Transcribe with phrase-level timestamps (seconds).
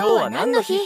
[0.00, 0.80] 今日は何の日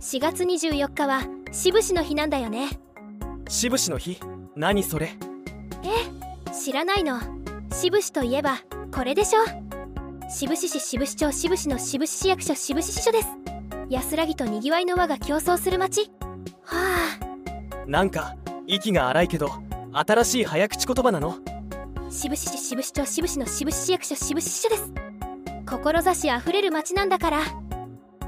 [0.00, 1.20] ?4 月24日は
[1.52, 2.70] 渋しの日なんだよね。
[3.46, 4.18] 渋しの日？
[4.56, 5.10] 何それ？
[6.50, 7.20] 知らないの。
[7.74, 8.56] 渋しといえば
[8.90, 9.40] これでしょ。
[10.30, 13.28] 渋市市渋市町渋市の渋市市役所渋市支所です。
[13.90, 16.10] 安らぎとにぎわいの輪が競争する街。
[16.62, 17.18] は
[17.86, 18.34] なんか
[18.66, 19.50] 息が荒いけど
[19.92, 21.36] 新しい早口言葉なの？
[22.06, 24.92] あ渋市市渋市町渋市の渋市市役所渋市支所です。
[25.66, 27.40] 志あふれる街なんだから。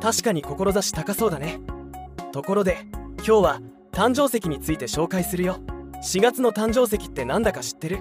[0.00, 1.60] 確かに志高そうだね。
[2.32, 2.78] ところで
[3.18, 3.60] 今日は
[3.92, 5.58] 誕生石について紹介するよ。
[6.02, 7.98] 4月の誕生石ってなんだか知ってる？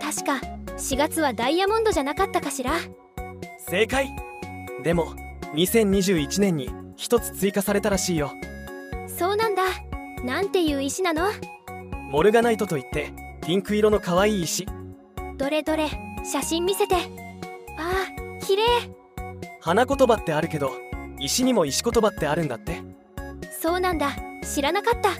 [0.00, 0.40] 確か
[0.76, 2.72] 4月はダイヤモンドじゃなかったかしら。
[3.68, 4.10] 正解。
[4.82, 5.14] でも
[5.54, 8.32] 2021年に一つ追加されたらしいよ。
[9.08, 9.62] そうなんだ。
[10.24, 11.30] なんていう石なの？
[12.10, 14.66] モルガナイトといってピンク色の可愛い石
[15.40, 15.88] どれどれ
[16.22, 16.96] 写真見せて。
[16.96, 18.62] ああ綺麗。
[19.62, 20.70] 花言葉ってあるけど
[21.18, 22.82] 石にも石言葉ってあるんだって。
[23.50, 24.10] そうなんだ。
[24.44, 25.12] 知らなかった。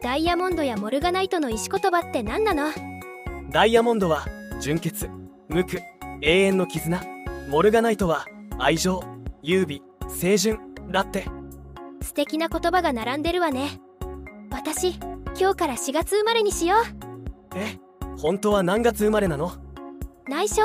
[0.00, 2.70] ダイヤモンドやモルガナイトの石言葉って何なの？
[3.50, 4.24] ダイヤモンドは
[4.60, 5.10] 純潔
[5.48, 5.78] 無垢
[6.22, 7.02] 永遠の絆。
[7.48, 8.26] モルガナイトは
[8.60, 9.02] 愛情
[9.42, 9.82] 優美
[10.20, 10.60] 清純
[10.92, 11.24] だって。
[12.00, 13.80] 素敵な言葉が並んでるわね。
[14.52, 15.00] 私
[15.36, 16.76] 今日から4月生まれにしよ
[17.56, 17.76] え
[18.16, 19.46] 本当は何月生まれなの？
[19.46, 19.50] う
[20.26, 20.62] 内緒？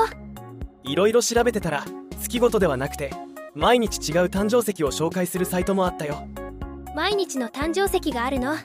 [0.83, 1.83] いろいろ調べてたら
[2.21, 3.11] 月ごとではなくて
[3.53, 6.25] 毎日違う誕生石を紹介するサイトもあったよ。
[6.95, 8.55] 毎日の誕生石があるの？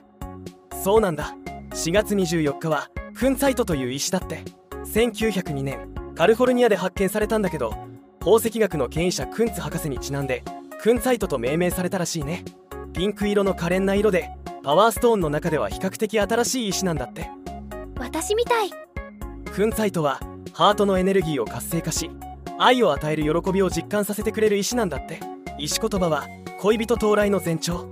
[0.84, 1.34] そうなんだ。
[1.70, 4.42] 4月24日はフンサイトという石だって。
[4.84, 7.74] 1902年カリフォルニアで発見されたんだけど
[8.20, 10.44] 宝石学の権威者クンツ博士にちなんで
[10.80, 12.44] クンサイトと命名されたらしいね。
[12.92, 14.30] ピンク色の可憐な色で
[14.62, 17.28] パワーストーンの中では比較的新しい石なんだって。
[17.98, 18.70] 私みたい。
[19.52, 20.20] クンサイトは
[20.54, 22.08] ハートのエネルギーを活性化し
[22.60, 25.18] 愛を与える喜びを実感させてくれる石なんだって。
[25.58, 26.28] 石言葉は
[26.60, 27.88] 恋人到来の前兆。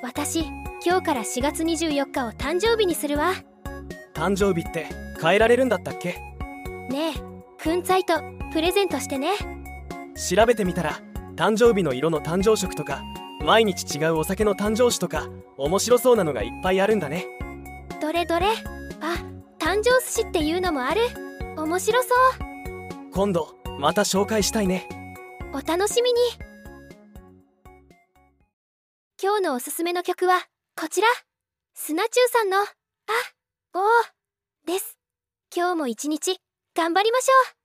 [0.00, 0.44] 私
[0.86, 3.32] 今日から4月24日を誕生日にするわ。
[4.14, 4.86] 誕生日って
[5.20, 6.12] 変えられるんだったっけ？
[6.88, 8.14] ねえくんサイト
[8.52, 9.32] プレゼントしてね。
[10.14, 11.00] 調べてみたら
[11.34, 13.02] 誕生日の色の誕生食とか
[13.44, 17.26] 毎日違うお酒の誕生酒とか面白そうなのがいっぱいあるんだね。
[18.00, 18.46] どれどれ？
[19.00, 19.16] あ
[19.58, 21.00] 誕生寿司っていうのもある
[21.64, 22.12] 面白そう。
[23.12, 24.88] 今度また紹介したいね。
[25.52, 26.20] お楽しみに。
[29.22, 30.46] 今日のおすすめの曲は
[30.76, 31.08] こちら。
[31.74, 32.66] 砂中さんの「あ
[33.74, 33.82] おー」
[34.66, 34.98] です。
[35.54, 36.40] 今日も一日
[36.74, 37.57] 頑張りましょう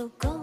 [0.00, 0.39] tocó.